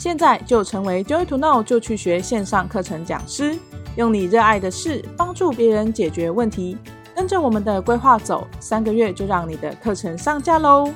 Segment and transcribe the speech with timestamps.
[0.00, 3.58] 现在就成为 Joy to Know 就去学线上课程讲师，
[3.98, 6.78] 用你热爱的事帮助别人解决问题。
[7.14, 10.90] 跟着我们的规划走，三个月就让你的课程上架喽！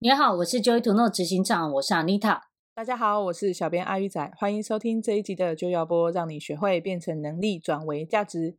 [0.00, 2.40] 你好，我是 Joy to Know 执行长，我是 Anita。
[2.74, 8.58] 大家好，我是小编阿鱼仔，欢迎收听这一集的 Joy 要播，让你学会变成能力转为价值。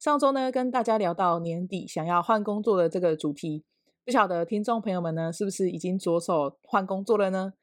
[0.00, 3.62] 上周呢，跟大家聊到年底想要换工作的这个主题。
[4.04, 7.54] 不晓得听众朋友们呢，是不是已经着手换工作了呢？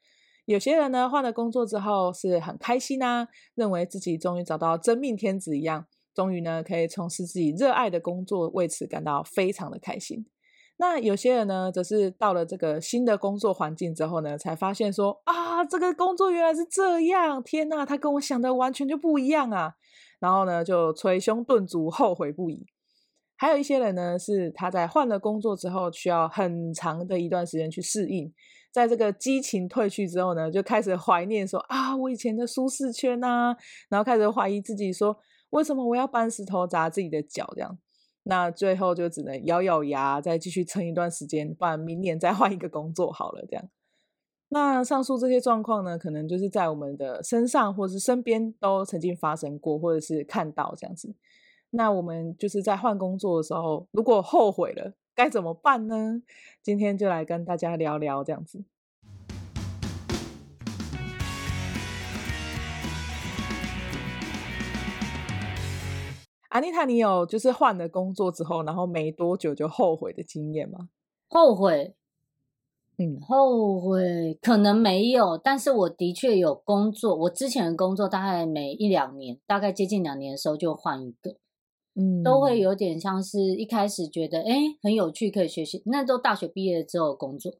[0.44, 10.26] 有些人呢，换了工作之后是很开心啊，认为自己终于找到真命天子一样，终于呢可以从事自己热爱的工作，为此感到非常的开心。
[10.78, 19.74] 那有些人呢，则是到了这个新的工作环境之后呢，才发现说啊，这个工作原来是这样，天呐，他跟我想的完全就不一样啊，
[20.18, 22.66] 然后呢就捶胸顿足，后悔不已。
[23.42, 28.32] 还有一些人呢，是他在换了工作之后，需要很长的一段时间去适应，
[28.70, 33.56] 在这个激情褪去之后呢，就开始怀念说啊，我以前的舒适圈呐、啊，
[33.90, 35.18] 然后开始怀疑自己说，
[35.50, 37.76] 为什么我要搬石头砸自己的脚这样？
[38.22, 43.68] 那最后就只能咬咬牙，再继续撑一段时间，不然明年再换一个工作好了这样。
[44.50, 51.12] 那上述这些状况呢，可能就是在我们的身上或是身边都曾经发生过，或者是看到这样子。
[51.74, 56.20] 那我们就是在换工作的时候，如果后悔了，该怎么办呢？
[56.62, 58.62] 今天就来跟大家聊聊这样子。
[66.50, 70.90] 安妮塔，你有就是换了工作之后，然后没多久就后悔的经验吗？
[71.28, 71.94] 后悔，
[72.98, 77.16] 嗯，后悔可能没有，但是我的确有工作。
[77.16, 81.38] 我之前的工作大概每一两年，大概接近两年的时候就换一个。
[81.94, 85.82] 嗯，都会有点像是一开始觉得哎很有趣，可以学习。
[85.86, 87.52] 那都大学毕业之后工作，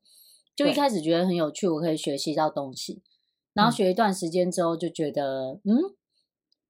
[0.57, 3.03] 就一开始觉得很有趣，我可以学习到东西。
[3.53, 5.95] 然后学一段时间之后就觉得嗯，嗯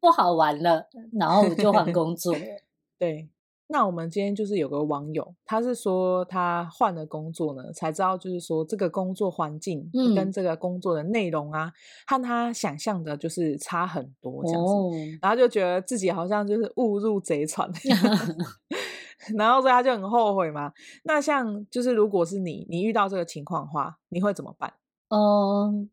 [0.00, 2.40] 不好玩了，然后我就换工作了。
[2.98, 3.28] 对。
[3.72, 11.72] 那我们今天就是有个网友，他是说他换了工作呢，才知道就是说这个工作环境跟这个工作的内容啊，嗯、
[12.06, 14.90] 和他想象的就是差很多这样子，哦、
[15.22, 17.66] 然后就觉得自己好像就是误入贼船
[19.38, 20.70] 然后所以他就很后悔嘛。
[21.04, 24.74] 那像就是如果是你，你遇到这个情况的话，你会怎么办？
[25.08, 25.88] 嗯。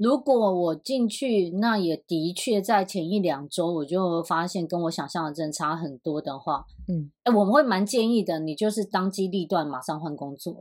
[0.00, 10.54] 如果我进去，那也的确在前一两周我就发现跟我想象的真的差很多的话，嗯，哎，我们会蛮建议的，你就是当机立断，马上换工作，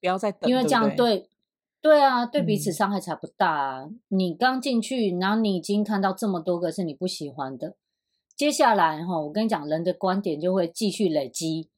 [0.00, 1.28] 不要再等，因为这样对，对，
[1.82, 3.84] 对啊，对彼此伤害才不大啊。
[3.86, 7.74] 嗯，你刚进去，然后你已经看到这么多个是你不喜欢的，
[8.36, 11.68] 接下来哈，我跟你讲，人的观点就会继续累积。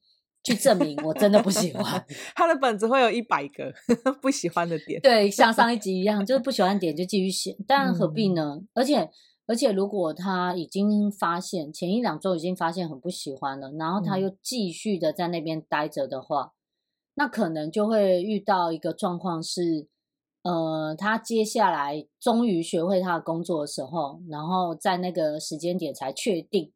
[0.47, 3.73] 去证明我真的不喜欢 他的本子会有一百个
[4.21, 8.55] 不喜欢的点，对，像上一 集一样，就是不喜欢的点就继续写，但何必呢？
[8.61, 9.09] 嗯、而且
[9.45, 16.51] 而且，如果他已经发现前一两周已经发现很不喜欢了，然后他又继续的在那边待着的话，嗯、
[17.15, 19.87] 那可能就会遇到一个状况是，
[20.43, 26.71] 呃，他接下来终于学会他的工作的时候，然后在那个时间点才确定，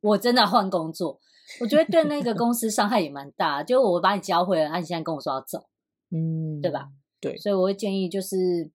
[0.00, 1.20] 我真的换工作。
[1.60, 5.66] 我觉得对那个公司伤害也蛮大，就我把你教会了，那、啊、你现在跟我说要走，
[6.10, 6.88] 嗯，对吧？
[7.20, 8.70] 对，所以我会建议就是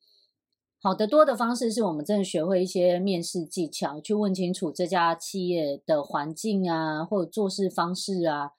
[0.81, 8.51] 好的多的方式，是我们真的学会一些面试技巧，去问清楚这家企业的环境啊，或者做事方式啊、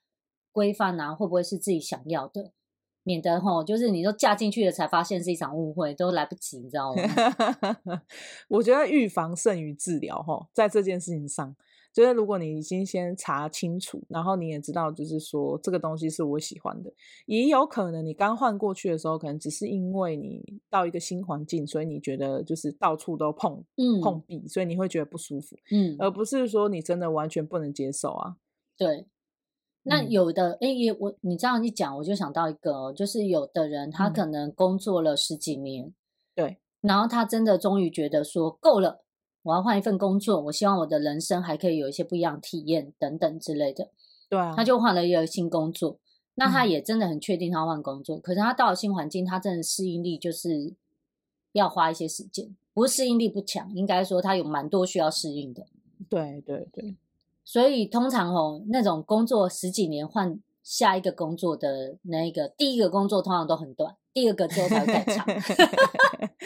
[0.53, 2.53] 规范啊，会不会是自己想要的，
[3.03, 7.03] 免得吼，就是你都嫁进去了才发现是一场误会，都来不及，你知道吗？
[8.49, 11.57] 我觉得预防胜于治疗，哈，在这件事情上。
[11.93, 16.91] 就是如果你已经先查清楚，然后你也知道，就是说这个东西是我喜欢的，
[17.27, 28.37] 也有可能你刚换过去的时候，可能只是因为你到一个新环境，所以你觉得就是到处都碰，嗯，碰壁，所以你会觉得不舒服，嗯，而不是说你真的完全不能接受啊。
[28.79, 29.07] 对，
[29.83, 35.95] 那有的，哎、嗯，也我你这样一讲，我就想到一个，哦就是有的人他可能工作了十几年，嗯、
[36.35, 39.02] 对，然后他真的终于觉得说够了。
[39.43, 43.89] 我要换一份工作，我希望我的人生还可以有一些不一样的体验等等之类的。
[44.29, 45.99] 对啊，他就换了一个新工作，
[46.37, 48.17] 那他也真的很确定他换工作。
[48.17, 50.73] 嗯、可是他到了新环境，他真的适应力就是
[51.53, 55.67] 要花一些时间，不是适应力不强，应该说他有蛮多需要适应的。
[56.09, 56.97] 对对对，
[57.45, 63.97] 所以通常哦，那种工作十几年换下一个工作的那一个第一个工作通常都很短。
[64.15, 65.27] 第二个之后才会更长，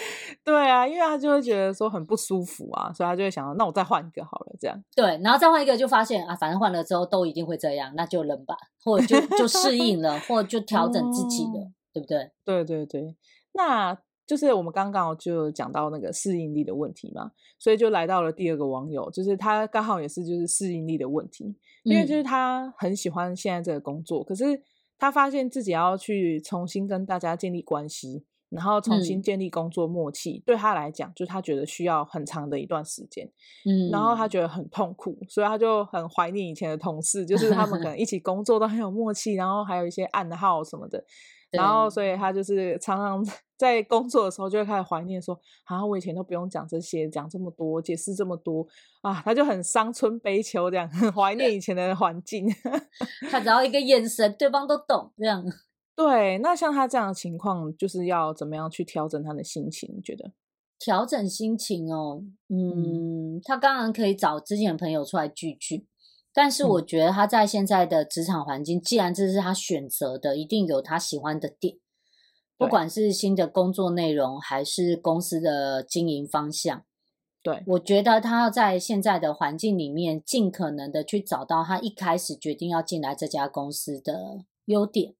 [0.46, 4.80] 对啊，因为他就会觉得说很不舒服啊，所以他就会想到，那我再换一个好了，这样。
[4.94, 12.30] 对，然后再换一个就发现啊，反正换了之后都一定会这样，那就忍吧，或者就就适应了，或者就调整自己了，嗯、对不对？
[12.44, 13.16] 对对对。
[13.54, 24.62] 那就是我们刚刚就讲到那个适应力的问题嘛，所以就来到了第二个网友，就是他刚好也是就是适应力的问题，因为就是他很喜欢现在这个工作，可是
[24.96, 28.24] 他发现自己要去重新跟大家建立关系。
[28.56, 33.30] 然后重新建立工作默契，嗯、对他来讲，就他觉得需要很长的一段时间。
[33.64, 41.04] 嗯，然后他觉得很痛苦，所以他就很怀念以前的同事，就是他们可能 一起工作都很有默契，然后还有一些暗号什么的。
[41.52, 43.24] 然后，所以他就是常常
[43.56, 48.66] 在工作的时候就会开始怀念，说：“啊，我以前都不用讲这些，讲这么多，解释这么多
[49.00, 52.46] 啊。”他就很伤春悲秋，这样很 怀念以前的环境。
[53.30, 55.42] 他只要一个眼神，对方都懂这样。
[55.96, 59.92] 对，那像他这样的情况，就是要怎么样去调整他的心情？
[59.96, 60.32] 你觉得？
[60.78, 65.86] 调整心情哦，嗯，嗯他当然可以找之前的朋友出来聚聚，
[66.34, 71.78] 但是我觉得他在现在的职场环境，嗯、既然这是他选择的，一定有他喜欢的点，
[72.58, 76.84] 不管是新的工作内容，还是公司的经营方向。
[77.42, 85.14] 对，我觉得他要在现在的环境里面，尽可能的去找到他一开始决定要进来这家公司的优点。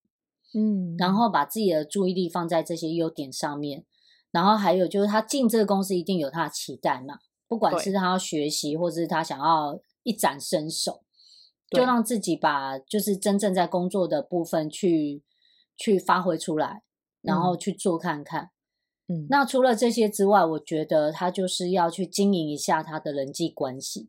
[0.58, 3.84] 嗯，然后把自己的注意力放在这些优点上面，
[4.30, 11.02] 然后还有就是他进这个公司一定有他的期待嘛，不管是他要学习，或者是他想要一展身手，
[11.68, 15.22] 就让自己把就是真正在工作的部分去
[15.76, 16.82] 去发挥出来，
[17.20, 18.50] 然后去做看看。
[19.08, 24.08] 嗯，那除了这些之外，我觉得他就是要去经营一下他的人际关系。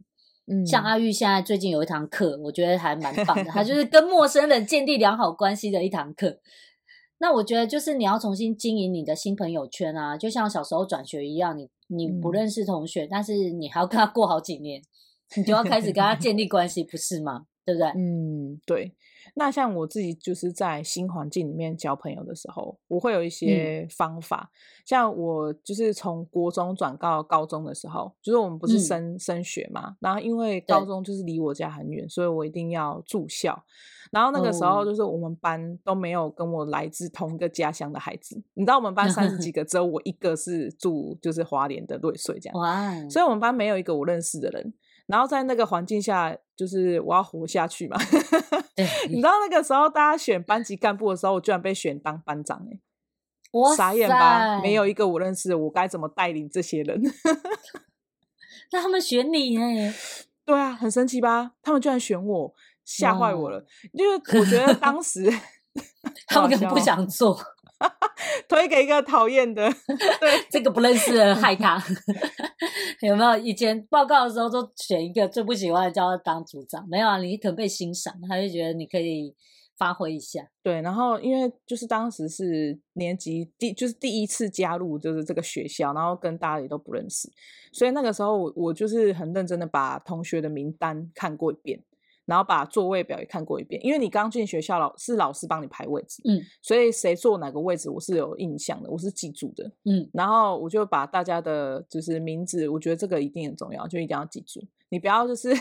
[0.50, 3.44] 嗯，像阿玉现在最近有一堂课，我觉得还蛮棒的。
[3.46, 6.40] 他就是跟陌生人建立良好关系的一堂课。
[7.20, 14.82] 那我觉得就是你要重新经营你的新朋友圈啊，就像小时候转学一样，你你不认识同学，嗯、但是你还要跟他过好几年，
[15.36, 17.46] 你就要开始跟他建立关系，不是吗？
[17.66, 17.90] 对不对？
[17.90, 18.94] 嗯，对。
[19.40, 24.50] 那像我自己就是在新环境里面交朋友的时候，我会有一些方法。
[24.52, 24.52] 嗯、
[24.84, 33.64] 像我就是从国中转到高中的时候，就是我们不是升、嗯、升学嘛，然后因为高中就是离我家很远，所以我一定要住校。
[34.12, 44.74] 然后那个时候就是我们班都没有跟我来自同一个家乡的孩子，哦、你知道我们班三十几 个，只有我一个是住就是华联的瑞穗这样，哇所以我们班没有一个我认识的人。
[45.08, 47.98] 然后在那个环境下，就是我要活下去嘛。
[49.10, 52.80] 你知道那个时候大家选班级干部的时候，我居然被选当班长哎、欸！
[53.60, 54.62] 哇塞，傻眼吧？
[54.62, 57.02] 没有一个我认识的，我该怎么带领这些人？
[58.72, 59.94] 那他们选你哎？
[60.46, 61.54] 对啊，很神奇吧？
[61.62, 62.54] 他们居然选我，
[62.84, 63.60] 吓坏我了。
[63.60, 65.32] 哇因为我觉得当时
[66.28, 67.40] 他们根本不想做。
[68.48, 69.70] 推给一个讨厌的，
[70.20, 71.82] 对，这个不认识的害他，
[73.02, 73.38] 有没有？
[73.38, 77.18] 以前报告的时候都选一个最不喜欢的叫他当组长，没有啊？
[77.20, 79.36] 你可能被欣赏，他就觉得你可以
[79.78, 80.42] 发挥一下。
[80.64, 87.30] 对，然后因为就是当时是年级第，就是第一次加入就是这个学校，然后跟大家也都不认识，
[87.72, 91.84] 所以那个时候我我就是很认真的把同学的名单看过一遍。
[92.28, 105.54] 然后把座位表也看过一遍，因为你刚进学校，老是老师帮你排位置，嗯，所以谁坐哪个位置我是有印象的，我是记住的，嗯，然后我就把大家的就是名字，我觉得这个一定很重要，就一定要记住，你不要就是、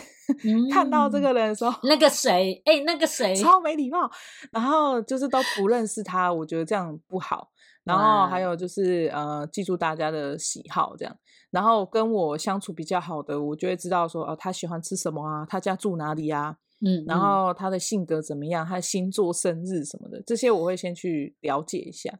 [0.43, 4.11] 嗯、看到这个人的时候，那个谁，哎，那个谁，超没礼貌，
[4.51, 7.49] 然后就是都不认识他，我觉得这样不好。
[7.87, 11.17] 然后还有就是呃，记住大家的喜好这样，
[11.49, 22.11] 然后跟我相处比较好的，我就会知道说哦，他喜欢吃什么啊，他家住哪里啊，嗯，然后他的性格怎么样，他的星座、生日什么的，这些我会先去了解一下。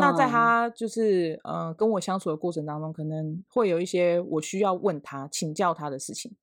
[0.00, 6.34] 那在他就是呃跟我相处的过程当中，可能会有一些我需要问他、请教他的事情。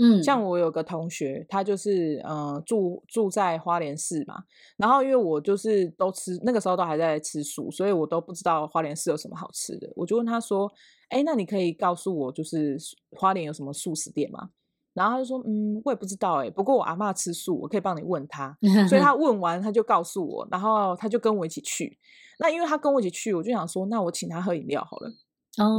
[0.00, 4.44] 嗯，像我有个同学，他就是呃住住在花莲市嘛，
[4.76, 9.90] 然后因为我就是都吃那个时候都还在吃素，所以我都不知道花莲市有什么好吃的。
[9.96, 10.72] 我就问他说
[11.10, 12.78] ：“哎，那你可以告诉我，就是
[13.16, 14.50] 花莲有什么素食店吗？”
[14.94, 18.56] 然后他就说：“嗯，我也不知道哎，不过我阿妈吃素，我可以帮你问他。”
[18.88, 21.98] 所以他 问完他就告诉我，然后他就跟我一起去。
[22.40, 25.10] 那因为他跟我一起去，我就想说，那我请他喝饮料好了。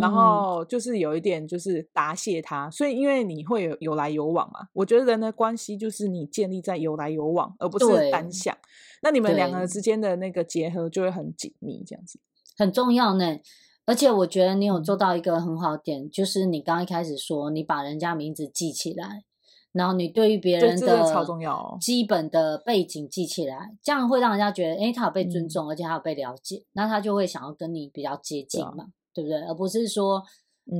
[0.02, 8.56] 然后就是有一点就是答谢他，所以因为你会有有来有往嘛，我觉得人的关系就是你建立在有来有往，而不是单向。
[9.02, 12.20] 那你们两个之间的那个结合就会很紧密，这样子
[12.58, 13.38] 很重要呢。
[13.86, 19.24] 而且我觉得你有做到一个很好的点，就是你刚刚一开始说你把人家名字记起来，
[19.72, 28.86] 然后你对于别人的超重要基本的背景记起来，这样会让人家觉得，哎，他有被尊重，嗯、而且他有被了解，那他就会想要跟你比较接近嘛。
[29.20, 29.38] 对不对？
[29.42, 30.24] 而不是说，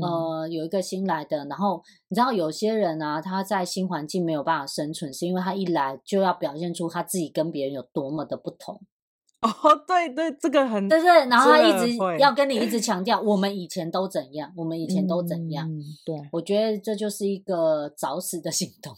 [0.02, 8.82] 呃，有一个新来的，嗯、然后你知道有些人啊，他在新环境没有办法生存，是因为他一来就要表现出他自己跟别人有多么的不同。
[9.42, 9.50] 哦，
[9.88, 15.66] 对对，这个很对对，然后他一直要跟你一直强调，我们以前都怎样，我们以前都怎样。
[15.72, 18.94] 嗯、对，我觉得这就是一个找死的行动。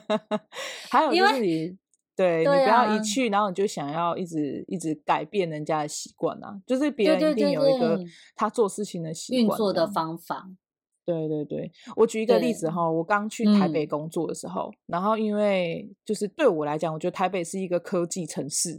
[0.90, 1.76] 还有就是你，
[2.16, 8.00] 对，你不要一去，然后你就想要一直一直改变人家的习惯啊，就是别人一定有一个
[8.36, 10.48] 他做事情的习惯运作的方法。
[11.04, 18.78] 对对对，我举一个例子哈，我刚去台北工作的时候，嗯，然后因为就是对我来讲，我觉得台北是一个科技城市，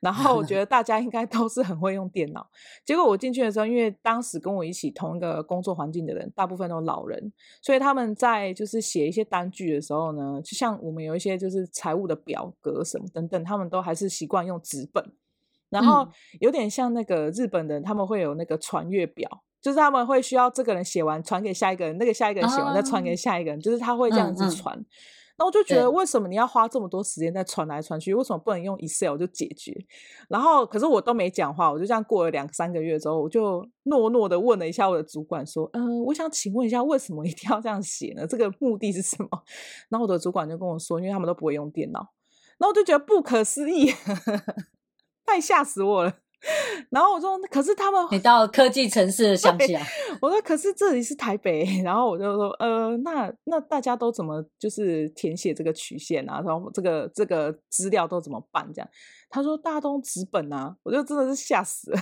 [0.00, 2.48] 然后我觉 得大家应该都是很会用电脑。
[2.84, 15.04] 结果我进去的时候，因为当时跟我一起同一个工作环境的人，大部分都是老人，所以他们在就是写一些单据的时候呢，就像我们有一些就是财务的表格什么等等，他们都还是习惯用纸本，
[15.68, 16.08] 然后
[16.40, 19.42] 有点像那个日本人，他们会有那个传阅表。
[19.66, 24.80] 就是他们会需要这个人写完传给下一个人，那个下一个人写完再传给下一个人，就是他会这样子传。
[25.36, 28.14] 那、我就觉得，为什么你要花这么多时间在传来传去？
[28.14, 29.74] 为什么不能用 Excel 就解决？
[30.28, 38.24] 然后，可是我都没讲话，我就这样过了两三个月之后，我就诺诺的问了一下我的主管说：“嗯、呃，我想请问一下，为什么一定要这样写呢？
[38.24, 39.28] 这个目的是什么？”
[39.90, 42.12] 然后我的主管就跟我说：“因为他们都不会用电脑。”
[42.56, 43.92] 然后我就觉得不可思议，
[45.26, 46.14] 太吓死我了。
[46.90, 49.80] 然后我说，可是他们，你到科技城市 的乡下，
[50.20, 51.64] 我说，可是这里是台北。
[51.82, 56.40] 然后我就说，呃，那那大家都怎么就是填写这个曲线啊？
[56.44, 58.68] 然后这个这个资料都怎么办？
[58.72, 58.88] 这样，
[59.28, 61.98] 他说大家都用纸本啊，我就真的是吓死了。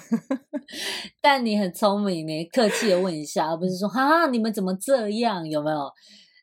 [1.21, 5.49] 但你很聪明，你客气的问一下，而不是说哈，你们怎么这样？
[5.49, 5.91] 有没有？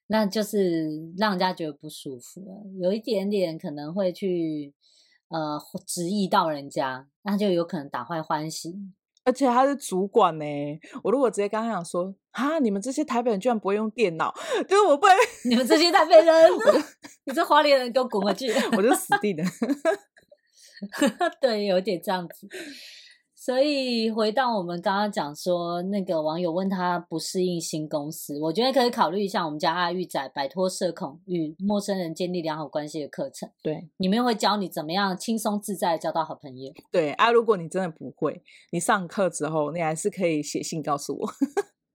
[0.07, 4.73] 那就是让人家觉得不舒服了，有一点点可能会去。
[5.31, 8.75] 呃，直意到人家，那就有可能打坏欢喜。
[9.23, 10.45] 而且他是主管呢，
[11.03, 14.33] 我如果直接跟他讲说，啊，你们这些台北人居然不会用电脑，
[14.67, 15.11] 就是我不会，
[15.45, 16.51] 你们这些台北人，
[17.25, 19.43] 你这花莲人给我滚回去，我就死定了。
[21.39, 22.47] 对，有点这样子。
[23.43, 33.49] 所以回到我们刚刚讲说，那个网友问他不适应新公司，我觉得可以考虑一下我们家阿玉仔摆脱社恐与陌生人建立良好关系的课程。
[33.63, 36.71] 对，里面会教你怎么样轻松自在交到好朋友。
[36.91, 41.27] 对啊，如果你真的不会，你上课之后你还是可以写信告诉我，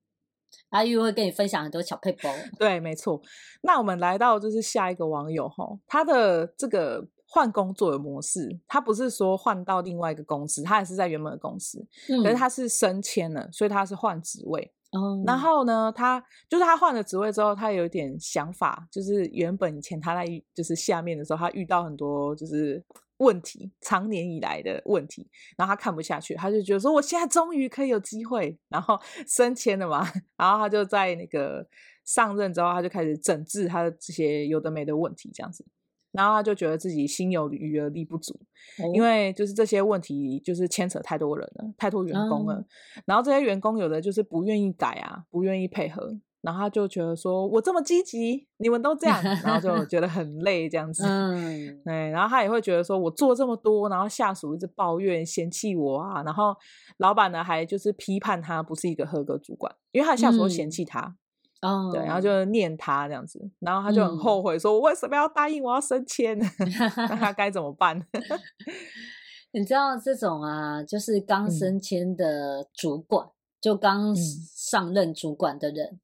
[0.71, 2.29] 阿玉会跟你分享很多小配包。
[2.59, 3.23] 对，没错。
[3.63, 7.07] 那我们来到就是下一个网友哈，他的这个。
[7.37, 14.73] 换工作的模式，他不是说换到另外一个公司，他也是在原本的公司，嗯、可是他是升迁了，所以他是换职位。
[14.93, 20.25] 嗯、然后呢，他就是他换了职位之后，他有一点想法，就是原本以前他在
[20.55, 22.83] 就是下面的时候，他遇到很多就是
[23.19, 25.29] 问题，常年以来的问题，
[25.59, 31.67] 然后他看不下去，他就觉得说，我现在终于可以有机会，然后 升迁了嘛， 然后他就在那个
[32.07, 35.67] 上任之后，他就开始整治他的这些有的没的问题，这样子。
[36.17, 38.35] 然后他就觉得自己心有余而力不足，
[38.83, 42.55] 哦，因为就是这些问题就是牵扯太多人了，太多员工了。
[42.55, 42.67] 嗯、
[43.05, 46.19] 然后这些员工有的就是不愿意改啊，不愿意配合。
[46.43, 51.03] 然后他就觉得说，我这么积极，你们都这样， 然后就觉得很累这样子。
[51.05, 52.11] 嗯，对。
[52.11, 56.55] 然后他也会觉得说，我做这么多，然后下属一直抱怨嫌弃我啊，然后
[56.99, 61.01] 老板呢还就是批判他不是一个合格主管，因为他的下属都嫌弃他。
[61.01, 61.17] 嗯
[61.67, 66.39] 哦，对，然后就念他这样子，然后他就很后悔，说：“我为什么要答应我要升迁？
[66.97, 68.01] 那他 该怎么办？”
[69.53, 73.31] 你知道这种啊，就是刚升迁的主管，嗯、
[73.61, 75.99] 就刚上任主管的人，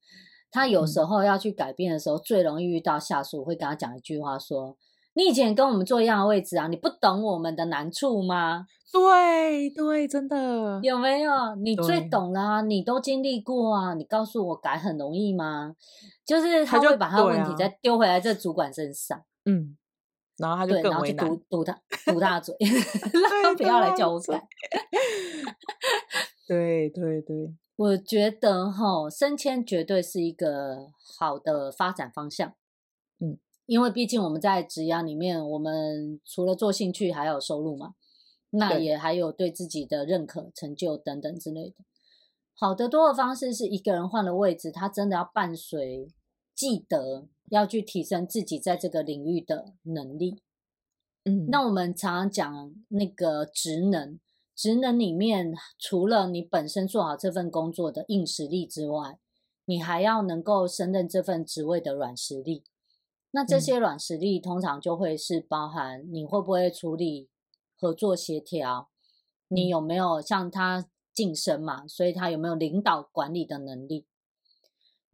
[0.51, 4.77] 他有时候要去改变的时候，最容易遇到下属会跟他讲一句话说。
[5.15, 8.67] 你以前跟我们坐一样的位置啊，你不懂我们的难处吗？
[8.93, 11.55] 对对，真的有没有？
[11.57, 13.95] 你最懂啦、啊，你都经历过啊。
[13.95, 15.75] 你告诉我改很容易吗？
[16.25, 19.77] 就是他会把他的问题再丢回来这主管身上，啊、嗯，
[20.39, 21.73] 然后他就更然后去堵堵他
[22.07, 22.55] 堵他嘴，
[23.13, 24.47] 让他不要来叫我改。
[26.47, 32.53] 对对对，我觉得哈，升迁绝对是一个好的发展方向。
[33.73, 37.95] 因为毕竟我们在职涯里面，我们除了做兴趣，还有收入嘛，
[38.51, 41.77] 那也还有对自己的认可、成就等等之类的。
[42.53, 46.11] 好得多的方式是一个人换了位置，他真的要伴随
[46.55, 50.43] 记得要去提升自己在这个领域的能力。
[51.25, 54.21] 嗯，那我们常常讲那个职能，
[54.55, 59.19] 职能里面除了你本身做好这份工作的硬实力之外，
[59.65, 62.65] 你还要能够胜任这份职位的软实力。
[63.33, 67.29] 那这些软实力通常就会是包含你会不会处理
[67.77, 68.89] 合作协调，
[69.49, 74.07] 你有没有像他晋升嘛，所以他有没有领导管理的能力？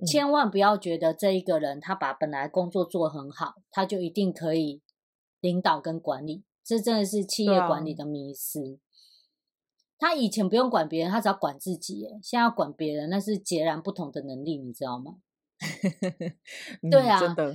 [0.06, 4.80] 千万不要觉得这一个人他把本来工作做很好，他就一定可以
[5.40, 8.78] 领导跟管理，这真的是企业管理的迷思。
[9.98, 12.06] 他以前不用管别人，他只要管自己。
[12.06, 15.16] 哎，现在要管别人，那是截然不同的能力，你知道吗？
[16.82, 17.52] 嗯、对啊，真的，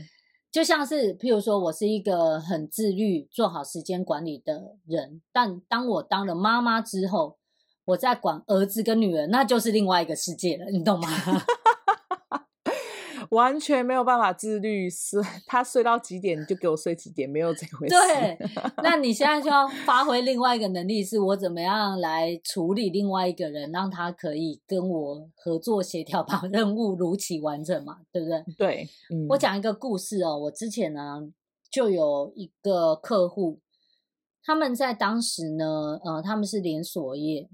[0.54, 7.38] 就像是譬如说，我是一个很自律、做好时间管理的人，但当我当了妈妈之后，
[7.86, 11.10] 我在管儿子跟女儿，那就是另外一个世界了，你懂吗？
[13.34, 17.96] 完全没有办法自律，睡 他睡到几点你就给我睡几点，没有这回事。
[17.96, 18.38] 对，
[18.84, 28.02] 那你现在就要发挥另外一个能力，是我怎么样来处理另外一个人，让他可以跟我合作协调，把 任务如期完成嘛？
[28.12, 28.44] 对不对？
[28.58, 30.38] 对，嗯、我讲一个故事哦。
[30.38, 31.28] 我之前呢
[31.72, 33.60] 就有一个客户，
[34.44, 37.50] 他们在当时呢，呃，他们是连锁业，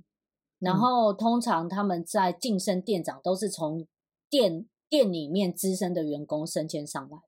[0.60, 3.88] 然后通常他们在晋升店长都是从
[4.30, 4.66] 店。
[4.90, 7.20] 店里面资深的员工升迁上来，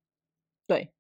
[0.66, 0.92] 对，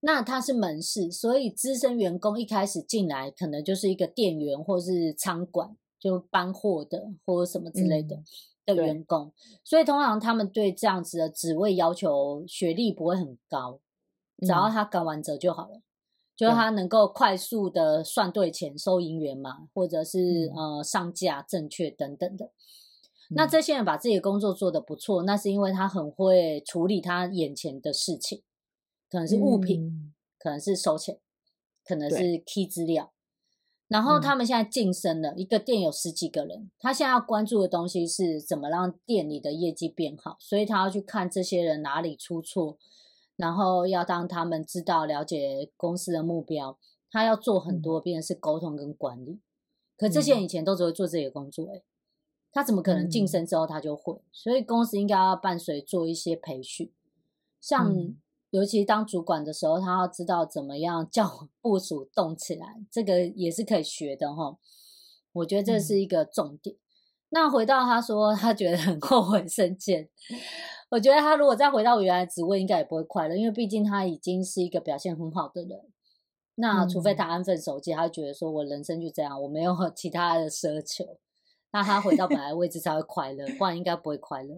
[0.00, 8.24] 那他是门市，所以资深员工一开始进来，可能就是一个店员或是仓管，就搬货的或者什么之类的、嗯、
[8.64, 13.80] 的员工，所以通常他们对这样子的职位要求学历不会很高，
[14.38, 15.82] 只要他赶完折就好了，嗯、
[16.36, 22.52] 就是他能够快速的算对钱、收银员嘛，或者是、嗯、呃上架正确等等的。
[23.28, 28.42] 那这些人把自己的工作做得不错，那是因为他很会处理他眼前的事情，
[29.10, 31.18] 可能是物品，嗯、可能是收钱，
[31.84, 33.12] 可能是 key 资料。
[33.86, 42.76] 然后他们现在晋升了，一个店有十几个人，他现在要关注的东西是怎么让店里的业绩变好，所以他要去看这些人哪里出错，
[43.36, 46.78] 然后要当他们知道了解公司的目标，
[47.10, 49.40] 他要做很多变成是沟通跟管理。
[49.96, 51.82] 可这些人以前都只会做自己的工作、欸，
[52.52, 54.14] 他怎么可能晋升之后他就会？
[54.14, 56.92] 嗯、所以公司应该要伴随做一些培训，
[57.60, 58.16] 像、嗯、
[58.50, 64.58] 尤其当主管的时候，他要知道怎么样叫部署动起来，这个也是可以学的哈。
[65.32, 66.74] 我觉得这是一个重点。
[66.74, 66.80] 嗯、
[67.28, 70.08] 那回到他说他觉得很后悔升迁，
[70.90, 75.80] 我觉得他如果再回到原来职位，应该也不会快乐，因为毕竟他已经是一个表现很好的人。
[76.54, 81.18] 那除非他安分守己，他会觉得说我人生就这样，我没有其他的奢求。
[81.72, 84.54] 那他回到本来位置才会快乐，不然应该不会快乐。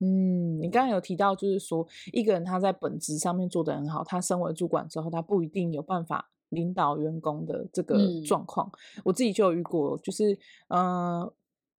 [0.00, 8.68] 嗯，你刚刚有提到，就是说一个人他在本职上面做得很好，他身为主管之后，他不一定有办法领导员工的这个状况。
[8.96, 10.36] 嗯、我自己就有遇过，就是
[10.66, 11.32] 呃，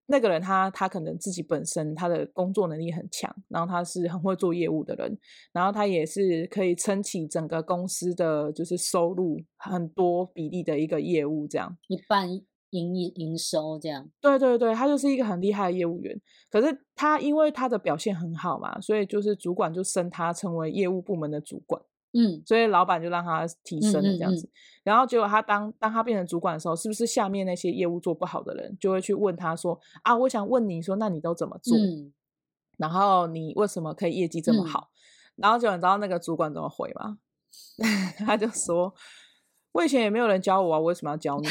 [0.06, 5.18] 那个人他他可能自己本身他的工作能力很强，然后他是很会做业务的人，
[5.52, 12.40] 然后他也是可以撑起整个公司的就是收入很多比例的一个业务，这样一半。
[12.72, 16.20] 营营收这样，对对对，他就是一个很厉害的业务员。
[16.50, 21.80] 可是他因为他的表现很好嘛，所以就是主管就升他成为业务部门的主管。
[22.14, 24.46] 嗯，所以老板就让他提升了这样子。
[24.46, 31.76] 嗯嗯嗯，然后结果他当当他变成主管的时候，是不是下面那些业务做不好的人就会去问他说：“啊，我想问你说，那你都怎么做？
[31.76, 32.12] 嗯、
[32.76, 34.90] 然后你为什么可以业绩这么好？”
[35.36, 37.18] 嗯、然后就你知道那个主管怎么回吗？
[38.24, 38.94] 他就说。
[39.72, 41.48] 我以前也没有人教我啊，我为什么要教你？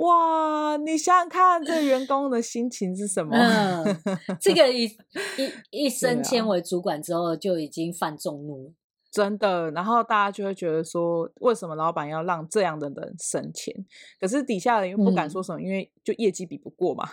[0.00, 3.36] 哇，你想想看，这个员工的心情是什么？
[3.36, 3.84] 嗯、
[4.40, 4.84] 这个一
[5.70, 8.72] 一一升迁为主管之后，就已经犯众怒了，
[9.10, 9.70] 真的。
[9.72, 13.74] 然后大家就会觉得说，为什么老板要让这样的人升迁？
[14.18, 17.06] 可是底下人又不敢说什么，嗯、因为就业绩比不过嘛。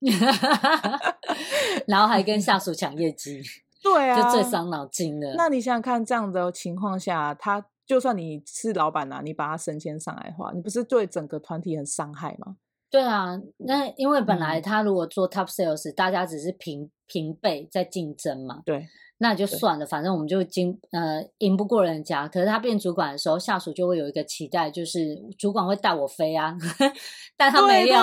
[1.86, 3.42] 然后还跟下属抢业绩，
[3.84, 5.34] 对啊，就最伤脑筋了。
[5.36, 7.66] 那你想想看，这样的情况下，他。
[7.88, 12.56] 就算你是老板啊，你把他升迁上来的话，你不是对整个团体很伤害吗？
[12.90, 18.86] 对啊，那因为本来他如果做 top sales，、嗯、大家只是平平辈在竞争嘛，对，
[19.18, 22.28] 那就算了，反正我们就经呃赢不过人家。
[22.28, 26.54] 可是他变主管的时候，下属就会有一个期待，就是主管会带我飞啊，
[27.36, 27.96] 但他没有，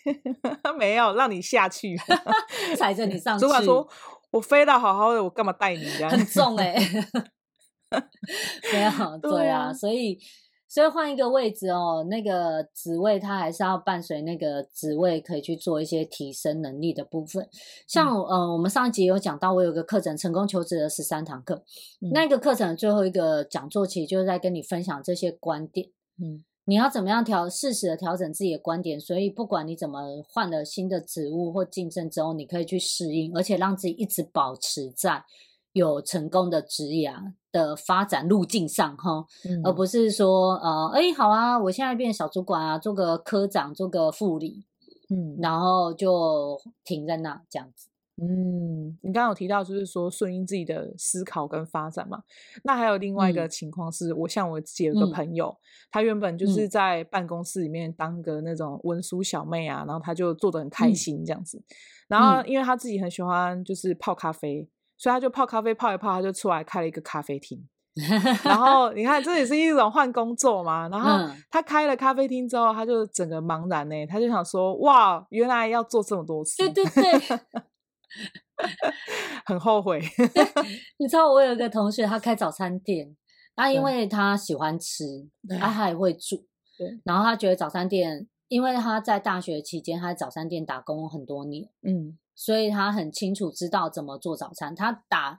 [0.62, 1.96] 他没有让你下去，
[2.76, 3.44] 踩着你上去。
[3.44, 3.86] 主管说
[4.32, 7.04] ：“我飞到好好的，我干嘛带你？”这样很重哎、欸。
[8.72, 10.18] 没有， 对啊，所以
[10.68, 17.48] 所以换一个位置哦，那个职位它还是要伴随那个职位可以去做一些提升能力的部分。
[17.86, 21.64] 像、嗯、呃，我们上一集有讲到，我有个课程《成功求职》的十三堂课，
[22.02, 25.88] 嗯、那个课程最后一个讲座，其实就是在跟你分享这些观点。
[26.20, 29.00] 嗯，你要怎么样调适时的调整自己的观点？
[29.00, 35.24] 所以不管你怎么换了新的职务或晋升之后，你可以去适应，而且让自己一直保持在
[35.72, 44.64] 有成功的职涯的发展路径上哈，嗯、而不是说呃，哎，好啊，我现在变小主管啊，做个科长，做个副理，
[45.10, 47.88] 嗯，然后就停在那这样子。
[48.20, 52.24] 嗯，你刚刚有提到就是说顺应自己的思考跟发展嘛。
[52.64, 61.58] 那还有另外一个情况是，我像我自己有个朋友，嗯、他原本就是在办公室里面当个那种文书小妹啊，然后他就做得很开心这样子。
[61.58, 61.64] 嗯、
[62.08, 67.66] 然后因为他自己很喜欢就是泡咖啡，所以他就泡咖啡泡一泡，他就出来开了一个咖啡厅。
[68.44, 70.88] 然后你看，这也是一种换工作嘛。
[70.88, 76.56] 然后他开了咖啡厅之后，他就整个茫然呢，他就想说：哇，原来要做这么多事。
[76.58, 77.38] 对对对，
[79.46, 80.00] 很后悔。
[80.98, 83.16] 你知道我有一个同学，他开早餐店，
[83.56, 85.04] 他因为他喜欢吃，
[85.58, 86.46] 他还会煮。
[86.78, 87.00] 对。
[87.04, 94.74] 然后他觉得早餐店，因为他在大学期间，他在早餐店打工很多年，嗯，所以他很清楚知道怎么做早餐。
[94.74, 95.38] 他打。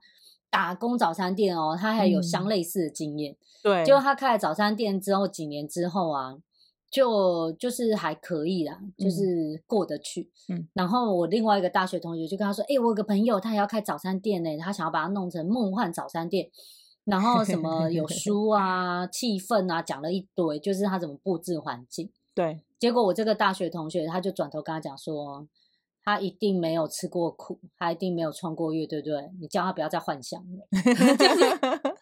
[0.52, 3.34] 打工早餐店哦，他还有相类似的经验。
[3.34, 6.40] 嗯、对，就他开了早餐店之后，几年之后啊，
[6.90, 10.32] 就就是还可以啦，嗯、就是过得去。
[10.48, 16.50] 嗯，然后我另外一个大学同学就跟他说：“哎、欸，我有个朋友，他也要开早餐店呢，他想要把它弄成梦幻早餐店，
[17.04, 25.46] 然后什么有书啊、 气氛啊，讲了一堆，就是他怎么布置环境。”对，结果我这个大学同学他就转头跟他讲说。
[26.02, 29.30] 他一定没有吃过苦，他一定没有穿过业，对不对？
[29.40, 30.68] 你叫他不要再幻想了，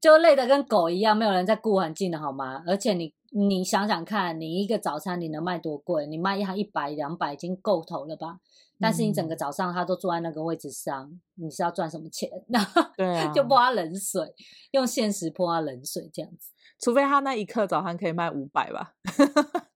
[0.00, 2.64] 就累得跟狗一样，没有人在顾环境的好吗？
[2.66, 6.06] 而且你你想想看，你一个早餐你能卖多贵？
[6.06, 8.40] 你卖一行一百两百已经够头了吧？
[8.80, 12.28] 但是你整个早上他都坐在那个位置上，你是要赚什么钱？
[12.96, 14.34] 对啊，就泼他冷水，
[14.72, 16.50] 用现实泼他冷水这样子。
[16.80, 18.94] 除非他那一刻早餐可以卖五百吧。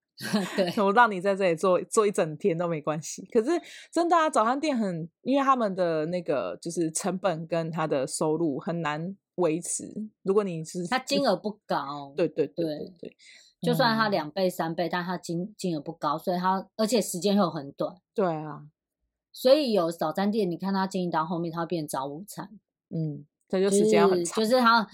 [0.56, 3.26] 对，我让你在这里做做一整天都没关系。
[3.26, 3.50] 可是
[3.92, 9.84] 真的啊，早餐店很，因为他们的那个就是成本跟他的收入很难维持。
[10.22, 13.16] 如果你是他金额不高，对对对对对，
[13.60, 17.96] 就算他两倍三倍，但他金金额不高，所以他而且时间又很短。
[18.14, 18.62] 对啊，
[19.32, 22.48] 所以有早餐店，你看他经营到后面，他会变早午餐。
[22.90, 23.26] 嗯。
[23.54, 24.86] 这就时间要很长，就是他，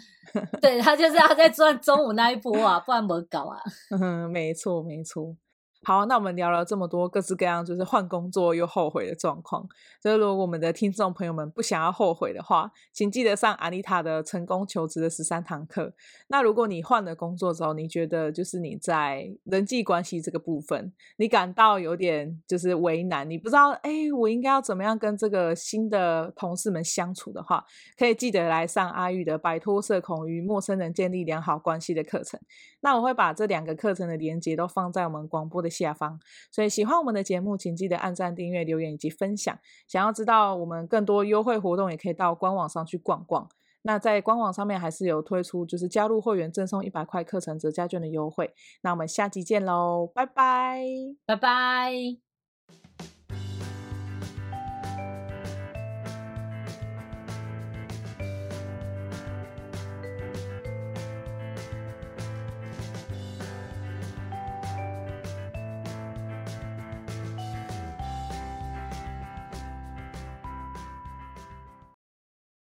[0.60, 3.58] 对他就是要在赚中午那一波啊，不然怎么搞啊？
[3.98, 5.34] 嗯， 没错，没错。
[5.82, 9.66] 好，那我们聊了这么多各式各样，就是换工作又后悔的状况。
[10.02, 15.94] 就是如果我们的听众朋友们不想要后悔的话，请记得上阿妮塔的成功求职的十三堂课。
[16.28, 27.64] 那如果你换了工作之后，你觉得就是你在人际关系这个部分，你感到有点就是为难，你不知道哎，我应该要怎么样跟这个新的同事们相处的话，
[27.96, 32.38] 可以记得来上阿玉的摆脱社恐与陌生人建立良好关系的课程。
[32.82, 36.18] 那我会把这两个课程的连结都放在我们广播的下方，
[36.50, 39.58] 所以喜欢我们的节目，请记得按赞、订阅、留言以及分享。
[39.86, 43.48] 想要知道我们更多优惠活动，也可以到官网上去逛逛。
[43.82, 48.52] 那在官网上面还是有推出，就是加入会员赠送一百块课程折价券的优惠。
[48.82, 50.82] 那我们下期见喽，拜拜，
[51.24, 52.29] 拜拜。